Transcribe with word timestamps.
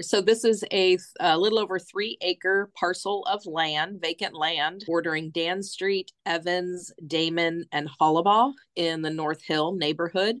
So, 0.00 0.20
this 0.20 0.44
is 0.44 0.64
a, 0.72 0.98
a, 1.20 1.38
little 1.38 1.60
over 1.60 1.78
three 1.78 2.18
acre 2.20 2.68
parcel 2.74 3.22
of 3.30 3.46
land, 3.46 4.00
vacant 4.00 4.34
land, 4.34 4.82
bordering 4.88 5.30
Dan 5.30 5.62
Street, 5.62 6.10
Evans, 6.26 6.92
Damon, 7.06 7.64
and 7.70 7.88
Hollabaugh 8.00 8.52
in 8.74 9.02
the 9.02 9.10
North 9.10 9.42
Hill 9.42 9.74
neighborhood. 9.74 10.40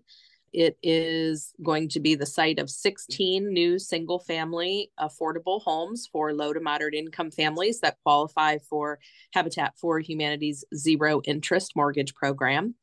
It 0.52 0.76
is 0.82 1.52
going 1.62 1.88
to 1.90 2.00
be 2.00 2.16
the 2.16 2.26
site 2.26 2.58
of 2.58 2.70
16 2.70 3.52
new 3.52 3.78
single 3.78 4.18
family 4.18 4.90
affordable 4.98 5.62
homes 5.62 6.08
for 6.10 6.32
low 6.32 6.52
to 6.52 6.60
moderate 6.60 6.94
income 6.94 7.30
families 7.30 7.80
that 7.80 7.98
qualify 8.02 8.58
for 8.58 8.98
Habitat 9.32 9.74
for 9.80 10.00
Humanity's 10.00 10.64
zero 10.74 11.20
interest 11.24 11.74
mortgage 11.76 12.14
program. 12.14 12.74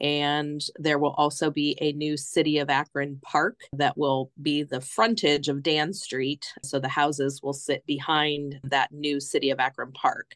And 0.00 0.62
there 0.78 0.98
will 0.98 1.12
also 1.12 1.50
be 1.50 1.76
a 1.80 1.92
new 1.92 2.16
City 2.16 2.58
of 2.58 2.70
Akron 2.70 3.18
park 3.22 3.60
that 3.74 3.98
will 3.98 4.30
be 4.40 4.62
the 4.62 4.80
frontage 4.80 5.48
of 5.48 5.62
Dan 5.62 5.92
Street. 5.92 6.52
So 6.62 6.78
the 6.78 6.88
houses 6.88 7.42
will 7.42 7.52
sit 7.52 7.84
behind 7.86 8.60
that 8.64 8.92
new 8.92 9.20
City 9.20 9.50
of 9.50 9.60
Akron 9.60 9.92
park. 9.92 10.34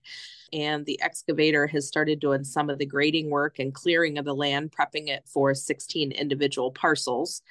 And 0.52 0.84
the 0.84 1.00
excavator 1.00 1.66
has 1.69 1.88
started 1.88 2.20
doing 2.20 2.45
some 2.45 2.69
of 2.69 2.78
the 2.78 2.86
grading 2.86 3.30
work 3.30 3.58
and 3.58 3.74
clearing 3.74 4.19
of 4.19 4.24
the 4.24 4.34
land, 4.34 4.72
prepping 4.72 5.08
it 5.08 5.27
for 5.27 5.55
16 5.55 6.12
individual 6.12 6.70
parcels. 6.70 7.42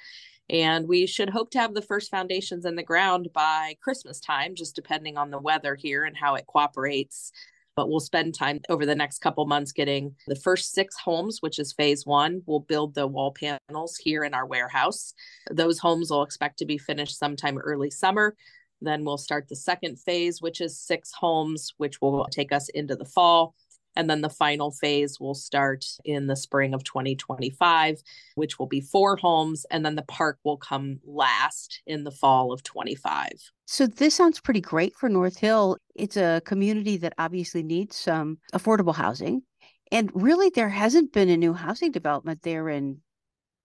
And 0.50 0.86
we 0.86 1.06
should 1.06 1.30
hope 1.30 1.50
to 1.52 1.58
have 1.58 1.74
the 1.74 1.82
first 1.82 2.10
foundations 2.10 2.66
in 2.66 2.76
the 2.76 2.82
ground 2.82 3.30
by 3.32 3.76
Christmas 3.80 4.20
time, 4.20 4.54
just 4.54 4.76
depending 4.76 5.16
on 5.16 5.30
the 5.30 5.38
weather 5.38 5.74
here 5.74 6.04
and 6.04 6.16
how 6.16 6.34
it 6.34 6.46
cooperates 6.46 7.32
but 7.76 7.88
we'll 7.88 8.00
spend 8.00 8.34
time 8.34 8.60
over 8.68 8.86
the 8.86 8.94
next 8.94 9.18
couple 9.18 9.46
months 9.46 9.72
getting 9.72 10.14
the 10.26 10.36
first 10.36 10.72
six 10.72 10.96
homes, 10.96 11.38
which 11.40 11.58
is 11.58 11.72
phase 11.72 12.06
one. 12.06 12.42
We'll 12.46 12.60
build 12.60 12.94
the 12.94 13.06
wall 13.06 13.34
panels 13.34 13.96
here 13.96 14.24
in 14.24 14.34
our 14.34 14.46
warehouse. 14.46 15.14
Those 15.50 15.78
homes 15.78 16.10
will 16.10 16.22
expect 16.22 16.58
to 16.58 16.66
be 16.66 16.78
finished 16.78 17.18
sometime 17.18 17.58
early 17.58 17.90
summer. 17.90 18.36
Then 18.80 19.04
we'll 19.04 19.18
start 19.18 19.48
the 19.48 19.56
second 19.56 19.98
phase, 19.98 20.42
which 20.42 20.60
is 20.60 20.78
six 20.78 21.12
homes, 21.12 21.72
which 21.78 22.00
will 22.00 22.26
take 22.30 22.52
us 22.52 22.68
into 22.70 22.96
the 22.96 23.04
fall. 23.04 23.54
And 23.96 24.10
then 24.10 24.20
the 24.20 24.30
final 24.30 24.70
phase 24.70 25.20
will 25.20 25.34
start 25.34 25.86
in 26.04 26.26
the 26.26 26.36
spring 26.36 26.74
of 26.74 26.84
2025, 26.84 28.02
which 28.34 28.58
will 28.58 28.66
be 28.66 28.80
four 28.80 29.16
homes. 29.16 29.64
And 29.70 29.84
then 29.84 29.94
the 29.94 30.02
park 30.02 30.38
will 30.44 30.56
come 30.56 31.00
last 31.04 31.82
in 31.86 32.04
the 32.04 32.10
fall 32.10 32.52
of 32.52 32.62
25. 32.62 33.30
So 33.66 33.86
this 33.86 34.14
sounds 34.14 34.40
pretty 34.40 34.60
great 34.60 34.94
for 34.94 35.08
North 35.08 35.38
Hill. 35.38 35.78
It's 35.94 36.16
a 36.16 36.42
community 36.44 36.96
that 36.98 37.14
obviously 37.18 37.62
needs 37.62 37.96
some 37.96 38.38
affordable 38.52 38.94
housing. 38.94 39.42
And 39.90 40.10
really, 40.14 40.50
there 40.50 40.68
hasn't 40.68 41.12
been 41.12 41.28
a 41.28 41.36
new 41.36 41.52
housing 41.52 41.92
development 41.92 42.42
there 42.42 42.68
in, 42.68 43.00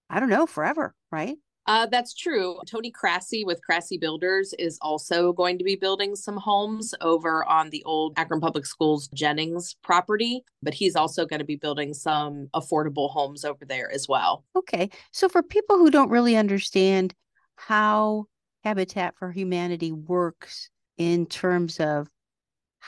I 0.10 0.20
don't 0.20 0.30
know, 0.30 0.46
forever, 0.46 0.94
right? 1.12 1.38
Uh, 1.70 1.86
that's 1.86 2.16
true. 2.16 2.58
Tony 2.66 2.90
Crassy 2.90 3.46
with 3.46 3.62
Crassy 3.62 4.00
Builders 4.00 4.56
is 4.58 4.80
also 4.82 5.32
going 5.32 5.60
to 5.60 5.64
be 5.64 5.76
building 5.76 6.16
some 6.16 6.36
homes 6.36 6.96
over 7.00 7.48
on 7.48 7.70
the 7.70 7.84
old 7.84 8.14
Akron 8.18 8.42
Public 8.42 8.66
Schools 8.66 9.08
Jennings 9.14 9.76
property, 9.84 10.44
but 10.64 10.74
he's 10.74 10.96
also 10.96 11.28
going 11.28 11.42
to 11.42 11.46
be 11.46 11.58
building 11.58 11.94
some 11.94 12.50
affordable 12.56 13.12
homes 13.12 13.46
over 13.46 13.66
there 13.66 13.92
as 13.92 14.08
well. 14.08 14.44
Okay. 14.56 14.90
So, 15.12 15.30
for 15.30 15.44
people 15.44 15.78
who 15.78 15.92
don't 15.92 16.10
really 16.10 16.36
understand 16.36 17.14
how 17.56 18.26
Habitat 18.64 19.14
for 19.20 19.32
Humanity 19.32 19.92
works 19.92 20.72
in 20.98 21.28
terms 21.28 21.80
of 21.80 22.08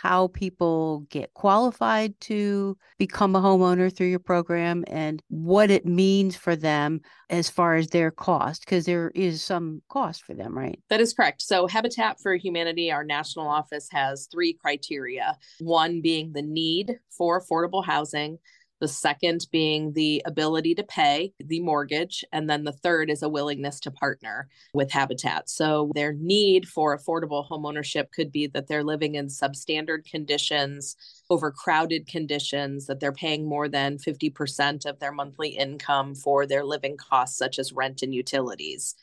how 0.01 0.29
people 0.29 1.05
get 1.11 1.31
qualified 1.35 2.19
to 2.19 2.75
become 2.97 3.35
a 3.35 3.41
homeowner 3.41 3.95
through 3.95 4.07
your 4.07 4.17
program 4.17 4.83
and 4.87 5.21
what 5.27 5.69
it 5.69 5.85
means 5.85 6.35
for 6.35 6.55
them 6.55 6.99
as 7.29 7.51
far 7.51 7.75
as 7.75 7.87
their 7.87 8.09
cost 8.09 8.65
because 8.65 8.85
there 8.85 9.11
is 9.13 9.43
some 9.43 9.79
cost 9.89 10.23
for 10.23 10.33
them 10.33 10.57
right? 10.57 10.79
That 10.89 11.01
is 11.01 11.13
correct. 11.13 11.43
So 11.43 11.67
habitat 11.67 12.19
for 12.19 12.35
humanity 12.35 12.91
our 12.91 13.03
national 13.03 13.47
office 13.47 13.89
has 13.91 14.27
three 14.31 14.53
criteria. 14.53 15.37
One 15.59 16.01
being 16.01 16.33
the 16.33 16.41
need 16.41 16.97
for 17.15 17.39
affordable 17.39 17.85
housing 17.85 18.39
the 18.81 18.87
second 18.87 19.47
being 19.51 19.93
the 19.93 20.21
ability 20.25 20.75
to 20.75 20.83
pay 20.83 21.33
the 21.39 21.61
mortgage. 21.61 22.25
And 22.33 22.49
then 22.49 22.65
the 22.65 22.73
third 22.73 23.09
is 23.09 23.23
a 23.23 23.29
willingness 23.29 23.79
to 23.81 23.91
partner 23.91 24.49
with 24.73 24.91
Habitat. 24.91 25.49
So 25.49 25.91
their 25.95 26.13
need 26.13 26.67
for 26.67 26.97
affordable 26.97 27.47
homeownership 27.47 28.11
could 28.11 28.31
be 28.31 28.47
that 28.47 28.67
they're 28.67 28.83
living 28.83 29.15
in 29.15 29.27
substandard 29.27 30.03
conditions, 30.09 30.97
overcrowded 31.29 32.07
conditions, 32.07 32.87
that 32.87 32.99
they're 32.99 33.13
paying 33.13 33.47
more 33.47 33.69
than 33.69 33.97
50% 33.97 34.85
of 34.85 34.99
their 34.99 35.11
monthly 35.11 35.49
income 35.49 36.15
for 36.15 36.45
their 36.45 36.65
living 36.65 36.97
costs, 36.97 37.37
such 37.37 37.59
as 37.59 37.71
rent 37.71 38.01
and 38.01 38.13
utilities. 38.13 38.95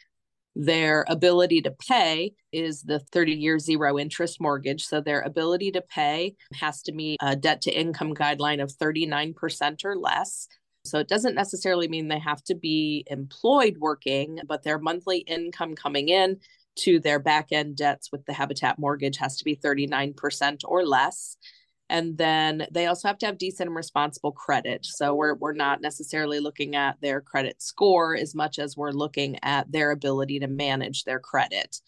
Their 0.56 1.04
ability 1.08 1.62
to 1.62 1.70
pay 1.70 2.32
is 2.52 2.82
the 2.82 2.98
30 2.98 3.32
year 3.32 3.58
zero 3.58 3.98
interest 3.98 4.40
mortgage. 4.40 4.84
So 4.84 5.00
their 5.00 5.20
ability 5.20 5.70
to 5.72 5.82
pay 5.82 6.34
has 6.54 6.82
to 6.82 6.92
meet 6.92 7.18
a 7.22 7.36
debt 7.36 7.60
to 7.62 7.70
income 7.70 8.14
guideline 8.14 8.62
of 8.62 8.72
39% 8.72 9.84
or 9.84 9.96
less. 9.96 10.48
So 10.84 10.98
it 10.98 11.08
doesn't 11.08 11.34
necessarily 11.34 11.86
mean 11.86 12.08
they 12.08 12.18
have 12.18 12.42
to 12.44 12.54
be 12.54 13.04
employed 13.08 13.76
working, 13.78 14.40
but 14.46 14.62
their 14.62 14.78
monthly 14.78 15.18
income 15.18 15.74
coming 15.74 16.08
in 16.08 16.38
to 16.76 17.00
their 17.00 17.18
back 17.18 17.48
end 17.52 17.76
debts 17.76 18.10
with 18.10 18.24
the 18.24 18.32
Habitat 18.32 18.78
mortgage 18.78 19.18
has 19.18 19.36
to 19.38 19.44
be 19.44 19.56
39% 19.56 20.60
or 20.64 20.84
less 20.86 21.36
and 21.90 22.18
then 22.18 22.66
they 22.70 22.86
also 22.86 23.08
have 23.08 23.18
to 23.18 23.26
have 23.26 23.38
decent 23.38 23.68
and 23.68 23.76
responsible 23.76 24.32
credit. 24.32 24.84
So 24.84 25.14
we're, 25.14 25.34
we're 25.34 25.54
not 25.54 25.80
necessarily 25.80 26.38
looking 26.38 26.76
at 26.76 27.00
their 27.00 27.20
credit 27.20 27.62
score 27.62 28.14
as 28.14 28.34
much 28.34 28.58
as 28.58 28.76
we're 28.76 28.90
looking 28.90 29.38
at 29.42 29.70
their 29.72 29.90
ability 29.90 30.38
to 30.40 30.48
manage 30.48 31.04
their 31.04 31.18
credit. 31.18 31.80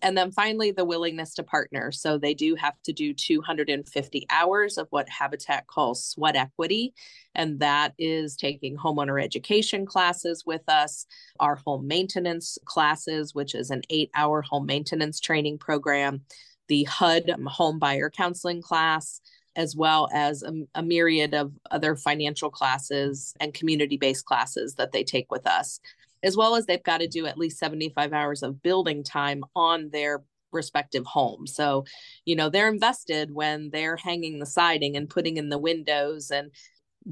And 0.00 0.18
then 0.18 0.32
finally 0.32 0.72
the 0.72 0.84
willingness 0.84 1.34
to 1.34 1.44
partner. 1.44 1.92
So 1.92 2.18
they 2.18 2.34
do 2.34 2.56
have 2.56 2.74
to 2.84 2.92
do 2.92 3.14
250 3.14 4.26
hours 4.30 4.76
of 4.76 4.88
what 4.90 5.08
habitat 5.08 5.68
calls 5.68 6.04
sweat 6.04 6.34
equity. 6.34 6.92
And 7.34 7.60
that 7.60 7.94
is 7.98 8.34
taking 8.34 8.76
homeowner 8.76 9.22
education 9.22 9.86
classes 9.86 10.42
with 10.44 10.68
us 10.68 11.06
our 11.38 11.54
home 11.54 11.86
maintenance 11.86 12.58
classes 12.64 13.34
which 13.34 13.54
is 13.54 13.70
an 13.70 13.82
eight 13.90 14.10
hour 14.14 14.42
home 14.42 14.66
maintenance 14.66 15.20
training 15.20 15.58
program 15.58 16.22
the 16.68 16.84
hud 16.84 17.30
home 17.46 17.78
buyer 17.78 18.10
counseling 18.10 18.62
class 18.62 19.20
as 19.56 19.76
well 19.76 20.08
as 20.12 20.42
a, 20.42 20.52
a 20.74 20.82
myriad 20.82 21.34
of 21.34 21.52
other 21.70 21.96
financial 21.96 22.50
classes 22.50 23.34
and 23.40 23.54
community 23.54 23.96
based 23.96 24.24
classes 24.24 24.74
that 24.76 24.92
they 24.92 25.04
take 25.04 25.30
with 25.30 25.46
us, 25.46 25.80
as 26.22 26.36
well 26.36 26.54
as 26.54 26.66
they've 26.66 26.82
got 26.82 26.98
to 26.98 27.08
do 27.08 27.26
at 27.26 27.38
least 27.38 27.58
75 27.58 28.12
hours 28.12 28.42
of 28.42 28.62
building 28.62 29.02
time 29.02 29.44
on 29.54 29.90
their 29.90 30.22
respective 30.52 31.06
home. 31.06 31.46
So, 31.46 31.84
you 32.24 32.36
know, 32.36 32.48
they're 32.48 32.68
invested 32.68 33.34
when 33.34 33.70
they're 33.70 33.96
hanging 33.96 34.38
the 34.38 34.46
siding 34.46 34.96
and 34.96 35.08
putting 35.08 35.36
in 35.36 35.48
the 35.48 35.58
windows 35.58 36.30
and 36.30 36.50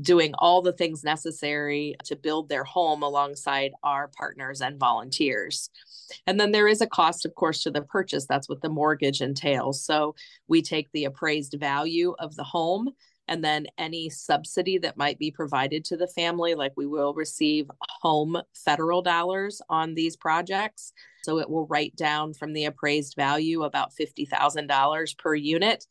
doing 0.01 0.33
all 0.39 0.63
the 0.63 0.73
things 0.73 1.03
necessary 1.03 1.97
to 2.05 2.17
build 2.17 2.49
their 2.49 2.65
home 2.65 3.03
alongside 3.03 3.73
our 3.83 4.09
partners 4.09 4.61
and 4.61 4.79
volunteers. 4.79 5.71
And 6.27 6.39
then 6.39 6.53
there 6.53 6.69
is 6.69 6.81
a 6.81 6.87
cost, 6.87 7.25
of 7.25 7.35
course, 7.35 7.63
to 7.63 7.71
the 7.71 7.83
purchase. 7.83 8.27
That's 8.27 8.49
what 8.49 8.63
the 8.63 8.69
mortgage 8.69 9.21
entails. 9.21 9.85
So 9.85 10.15
we 10.49 10.63
take 10.63 10.91
the 10.93 11.05
appraised 11.05 11.57
value 11.59 12.15
of 12.19 12.37
the 12.37 12.45
home 12.45 12.91
and 13.31 13.45
then 13.45 13.67
any 13.79 14.11
subsidy 14.11 14.77
that 14.79 14.97
might 14.97 15.19
be 15.19 15.31
provided 15.31 15.85
to 15.85 15.97
the 15.97 16.09
family, 16.09 16.57
like 16.57 16.73
we 16.77 16.87
will 16.87 17.15
receive 17.15 17.71
home 18.03 18.37
federal 18.57 19.03
dollars 19.03 19.63
on 19.71 19.95
these 19.95 20.17
projects. 20.17 20.93
So 21.23 21.39
it 21.39 21.49
will 21.49 21.67
write 21.69 21.95
down 21.95 22.35
from 22.35 22.53
the 22.53 22.65
appraised 22.65 23.15
value 23.17 23.63
about 23.63 23.93
$50,000 23.95 25.19
per 25.19 25.35
unit. 25.37 25.87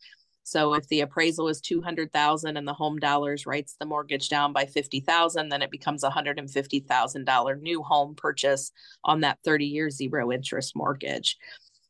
So 0.49 0.73
if 0.73 0.87
the 0.87 1.01
appraisal 1.01 1.47
is 1.47 1.61
200,000 1.61 2.57
and 2.57 2.67
the 2.67 2.73
home 2.73 2.97
dollars 2.97 3.45
writes 3.45 3.75
the 3.79 3.85
mortgage 3.85 4.29
down 4.29 4.51
by 4.51 4.65
50,000, 4.65 5.47
then 5.47 5.61
it 5.61 5.69
becomes 5.69 6.03
a 6.03 6.09
$150,000 6.09 7.61
new 7.61 7.83
home 7.83 8.15
purchase 8.15 8.71
on 9.03 9.21
that 9.21 9.37
30-year 9.45 9.91
zero 9.91 10.31
interest 10.31 10.75
mortgage. 10.75 11.37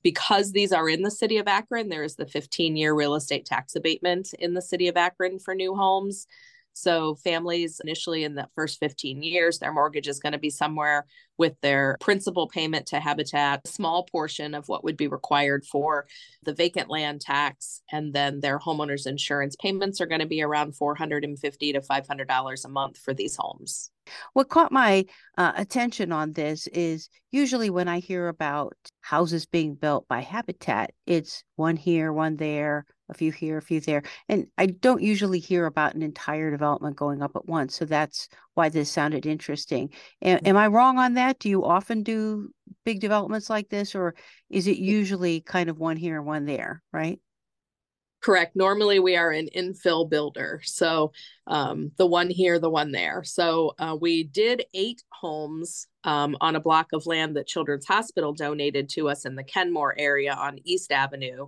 Because 0.03 0.51
these 0.51 0.73
are 0.73 0.89
in 0.89 1.03
the 1.03 1.11
city 1.11 1.37
of 1.37 1.47
Akron, 1.47 1.88
there 1.88 2.03
is 2.03 2.17
the 2.17 2.25
15-year 2.25 2.94
real 2.94 3.15
estate 3.15 3.45
tax 3.45 3.77
abatement 3.77 4.33
in 4.33 4.53
the 4.53 4.62
city 4.62 4.89
of 4.89 4.97
Akron 4.97 5.39
for 5.39 5.55
new 5.55 5.73
homes. 5.73 6.27
So 6.74 7.16
families 7.16 7.81
initially 7.83 8.24
in 8.24 8.36
the 8.36 8.48
first 8.56 8.80
15 8.80 9.21
years, 9.21 9.60
their 9.60 9.74
mortgage 9.74 10.07
is 10.07 10.19
going 10.19 10.33
to 10.33 10.39
be 10.39 10.50
somewhere 10.50 11.06
with 11.38 11.60
their 11.62 11.98
principal 12.00 12.48
payment 12.48 12.86
to 12.88 13.00
Habitat, 13.00 13.62
a 13.66 13.68
small 13.68 14.04
portion 14.04 14.54
of 14.54 14.68
what 14.68 14.83
would 14.83 14.98
be 14.98 15.07
required 15.07 15.66
for 15.66 16.07
the 16.44 16.54
vacant 16.54 16.89
land 16.89 17.21
tax, 17.21 17.81
and 17.92 18.13
then 18.13 18.39
their 18.39 18.60
homeowners 18.60 19.07
insurance 19.07 19.56
payments 19.56 20.01
are 20.01 20.06
going 20.06 20.19
to 20.19 20.27
be 20.27 20.42
around 20.42 20.75
450 20.75 21.74
to 21.74 21.81
$500 21.81 22.66
a 22.66 22.69
month 22.69 22.98
for 22.98 23.13
these 23.13 23.36
homes. 23.38 23.92
What 24.33 24.50
caught 24.50 24.72
my 24.72 25.06
uh, 25.38 25.54
attention 25.56 26.12
on 26.12 26.33
this 26.33 26.68
is 26.68 27.10
usually 27.31 27.69
when 27.69 27.88
I 27.88 28.00
hear 28.00 28.27
about 28.27 28.74
houses 29.01 29.45
being 29.45 29.75
built 29.75 30.07
by 30.07 30.22
Habitat, 30.22 30.92
it's 31.06 31.44
one 31.56 31.75
here, 31.75 32.12
one 32.12 32.36
there, 32.36 32.86
a 33.09 33.13
few 33.13 33.31
here, 33.31 33.57
a 33.57 33.61
few 33.61 33.79
there. 33.79 34.03
And 34.27 34.47
I 34.57 34.67
don't 34.67 35.01
usually 35.01 35.39
hear 35.39 35.65
about 35.65 35.95
an 35.95 36.01
entire 36.01 36.51
development 36.51 36.95
going 36.95 37.21
up 37.21 37.35
at 37.35 37.47
once. 37.47 37.75
So 37.75 37.85
that's 37.85 38.29
why 38.53 38.69
this 38.69 38.89
sounded 38.89 39.25
interesting. 39.25 39.89
A- 40.21 40.45
am 40.47 40.57
I 40.57 40.67
wrong 40.67 40.97
on 40.97 41.15
that? 41.15 41.39
Do 41.39 41.50
you 41.50 41.65
often 41.65 42.03
do 42.03 42.50
big 42.85 43.00
developments 43.00 43.50
like 43.50 43.69
this, 43.69 43.95
or 43.95 44.15
is 44.50 44.67
it 44.67 44.77
usually 44.77 45.41
kind 45.41 45.69
of 45.69 45.79
one 45.79 45.97
here 45.97 46.17
and 46.17 46.25
one 46.25 46.45
there, 46.45 46.81
right? 46.91 47.19
Correct. 48.21 48.56
Normally, 48.56 49.00
we 49.00 49.15
are 49.15 49.31
an 49.31 49.47
infill 49.55 50.09
builder. 50.09 50.59
So 50.65 51.13
um, 51.47 51.91
the 51.97 52.05
one 52.05 52.29
here, 52.29 52.59
the 52.59 52.69
one 52.69 52.91
there. 52.91 53.23
So 53.23 53.73
uh, 53.79 53.95
we 54.00 54.25
did 54.25 54.65
eight 54.73 55.03
homes 55.09 55.88
um, 56.03 56.35
on 56.41 56.57
a 56.57 56.59
block 56.59 56.88
of 56.91 57.05
land 57.05 57.38
that 57.38 57.47
Children's 57.47 57.85
Hospital 57.85 58.33
donated 58.33 58.89
to 58.89 59.07
us 59.07 59.25
in 59.25 59.35
the 59.35 59.44
Kenmore 59.44 59.95
area 59.97 60.33
on 60.33 60.59
East 60.65 60.91
Avenue. 60.91 61.47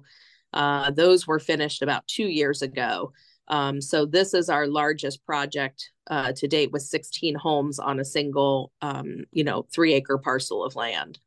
Uh, 0.53 0.91
those 0.91 1.27
were 1.27 1.39
finished 1.39 1.81
about 1.81 2.07
two 2.07 2.27
years 2.27 2.61
ago. 2.61 3.13
Um, 3.47 3.81
so 3.81 4.05
this 4.05 4.33
is 4.33 4.49
our 4.49 4.67
largest 4.67 5.25
project 5.25 5.91
uh, 6.09 6.31
to 6.33 6.47
date 6.47 6.71
with 6.71 6.83
16 6.83 7.35
homes 7.35 7.79
on 7.79 7.99
a 7.99 8.05
single, 8.05 8.71
um, 8.81 9.25
you 9.31 9.43
know, 9.43 9.65
three 9.73 9.93
acre 9.93 10.17
parcel 10.17 10.63
of 10.63 10.75
land. 10.75 11.19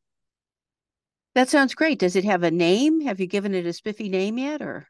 That 1.35 1.49
sounds 1.49 1.75
great. 1.75 1.99
Does 1.99 2.17
it 2.17 2.25
have 2.25 2.45
a 2.45 2.51
name? 2.51 3.01
Have 3.01 3.21
you 3.21 3.27
given 3.27 3.55
it 3.55 3.67
a 3.67 3.73
spiffy 3.73 4.09
name 4.09 4.39
yet 4.39 4.63
or? 4.63 4.89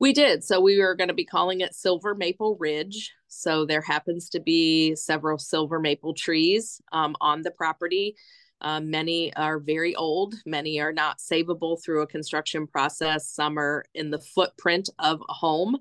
We 0.00 0.12
did. 0.12 0.44
So 0.44 0.60
we 0.60 0.78
were 0.78 0.94
going 0.94 1.08
to 1.08 1.14
be 1.14 1.24
calling 1.24 1.60
it 1.60 1.74
Silver 1.74 2.14
Maple 2.14 2.56
Ridge. 2.58 3.12
So 3.28 3.64
there 3.64 3.80
happens 3.80 4.28
to 4.30 4.40
be 4.40 4.94
several 4.96 5.38
silver 5.38 5.80
maple 5.80 6.14
trees 6.14 6.80
um, 6.92 7.16
on 7.20 7.42
the 7.42 7.50
property. 7.50 8.16
Um, 8.60 8.90
many 8.90 9.34
are 9.34 9.58
very 9.58 9.94
old, 9.94 10.34
many 10.46 10.80
are 10.80 10.92
not 10.92 11.18
savable 11.18 11.82
through 11.82 12.02
a 12.02 12.06
construction 12.06 12.66
process. 12.66 13.28
Some 13.28 13.58
are 13.58 13.84
in 13.94 14.10
the 14.10 14.18
footprint 14.18 14.88
of 14.98 15.20
a 15.28 15.32
home. 15.32 15.78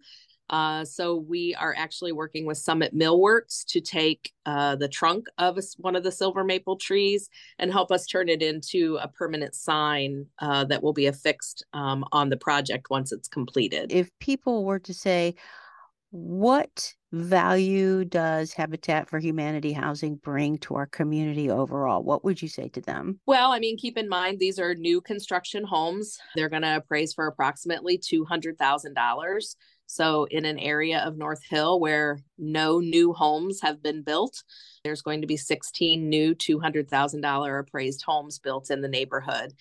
Uh, 0.49 0.83
so 0.85 1.15
we 1.15 1.55
are 1.55 1.73
actually 1.77 2.11
working 2.11 2.45
with 2.45 2.57
Summit 2.57 2.95
Millworks 2.95 3.65
to 3.69 3.79
take 3.79 4.31
uh, 4.45 4.75
the 4.75 4.89
trunk 4.89 5.27
of 5.37 5.57
a, 5.57 5.61
one 5.77 5.95
of 5.95 6.03
the 6.03 6.11
silver 6.11 6.43
maple 6.43 6.75
trees 6.75 7.29
and 7.57 7.71
help 7.71 7.91
us 7.91 8.05
turn 8.05 8.29
it 8.29 8.41
into 8.41 8.97
a 9.01 9.07
permanent 9.07 9.55
sign 9.55 10.25
uh, 10.39 10.65
that 10.65 10.83
will 10.83 10.93
be 10.93 11.07
affixed 11.07 11.65
um, 11.73 12.05
on 12.11 12.29
the 12.29 12.37
project 12.37 12.89
once 12.89 13.11
it's 13.11 13.27
completed. 13.27 13.91
If 13.91 14.11
people 14.19 14.65
were 14.65 14.79
to 14.79 14.93
say, 14.93 15.35
what 16.11 16.93
value 17.13 18.03
does 18.03 18.53
Habitat 18.53 19.07
for 19.07 19.19
Humanity 19.19 19.71
housing 19.71 20.15
bring 20.15 20.57
to 20.59 20.75
our 20.75 20.87
community 20.87 21.49
overall? 21.49 22.03
What 22.03 22.23
would 22.23 22.41
you 22.41 22.47
say 22.47 22.69
to 22.69 22.81
them? 22.81 23.19
Well, 23.27 23.51
I 23.51 23.59
mean, 23.59 23.77
keep 23.77 23.97
in 23.97 24.09
mind 24.09 24.39
these 24.39 24.57
are 24.57 24.73
new 24.73 24.99
construction 24.99 25.63
homes. 25.63 26.17
They're 26.35 26.49
going 26.49 26.63
to 26.63 26.77
appraise 26.77 27.13
for 27.13 27.27
approximately 27.27 27.99
$200,000. 27.99 29.55
So, 29.85 30.25
in 30.31 30.45
an 30.45 30.57
area 30.57 30.99
of 30.99 31.17
North 31.17 31.43
Hill 31.47 31.79
where 31.79 32.17
no 32.43 32.79
new 32.79 33.13
homes 33.13 33.61
have 33.61 33.81
been 33.81 34.01
built, 34.01 34.43
there's 34.83 35.01
going 35.01 35.21
to 35.21 35.27
be 35.27 35.37
16 35.37 36.09
new 36.09 36.35
$200,000 36.35 37.59
appraised 37.59 38.03
homes 38.03 38.39
built 38.39 38.69
in 38.69 38.81
the 38.81 38.87
neighborhood 38.87 39.53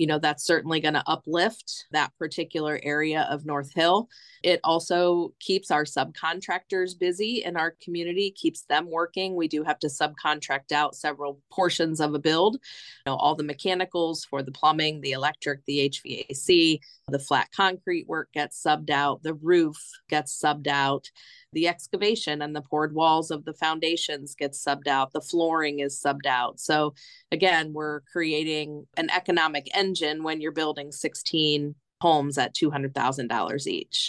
you 0.00 0.06
know, 0.06 0.18
that's 0.18 0.44
certainly 0.44 0.80
going 0.80 0.94
to 0.94 1.02
uplift 1.06 1.84
that 1.90 2.10
particular 2.18 2.80
area 2.82 3.28
of 3.30 3.44
North 3.44 3.74
Hill. 3.74 4.08
It 4.42 4.58
also 4.64 5.34
keeps 5.40 5.70
our 5.70 5.84
subcontractors 5.84 6.98
busy 6.98 7.44
in 7.44 7.54
our 7.58 7.74
community, 7.82 8.30
keeps 8.30 8.62
them 8.62 8.90
working. 8.90 9.34
We 9.34 9.46
do 9.46 9.62
have 9.62 9.78
to 9.80 9.88
subcontract 9.88 10.72
out 10.72 10.96
several 10.96 11.38
portions 11.52 12.00
of 12.00 12.14
a 12.14 12.18
build, 12.18 12.54
you 12.54 13.12
know, 13.12 13.16
all 13.16 13.34
the 13.34 13.44
mechanicals 13.44 14.24
for 14.24 14.42
the 14.42 14.52
plumbing, 14.52 15.02
the 15.02 15.12
electric, 15.12 15.66
the 15.66 15.90
HVAC, 15.90 16.80
the 17.08 17.18
flat 17.18 17.50
concrete 17.54 18.08
work 18.08 18.32
gets 18.32 18.62
subbed 18.62 18.88
out, 18.88 19.22
the 19.22 19.34
roof 19.34 19.76
gets 20.08 20.40
subbed 20.40 20.66
out 20.66 21.10
the 21.52 21.68
excavation 21.68 22.42
and 22.42 22.54
the 22.54 22.62
poured 22.62 22.94
walls 22.94 23.30
of 23.30 23.44
the 23.44 23.54
foundations 23.54 24.34
get 24.34 24.52
subbed 24.52 24.86
out 24.86 25.12
the 25.12 25.20
flooring 25.20 25.80
is 25.80 26.00
subbed 26.00 26.26
out. 26.26 26.60
So 26.60 26.94
again 27.32 27.72
we're 27.72 28.00
creating 28.12 28.86
an 28.96 29.10
economic 29.10 29.68
engine 29.76 30.22
when 30.22 30.40
you're 30.40 30.52
building 30.52 30.92
16 30.92 31.74
homes 32.00 32.38
at 32.38 32.54
$200000 32.54 33.66
each 33.66 34.08